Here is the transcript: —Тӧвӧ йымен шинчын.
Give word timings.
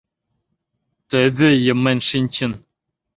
—Тӧвӧ 1.09 1.49
йымен 1.65 1.99
шинчын. 2.09 2.51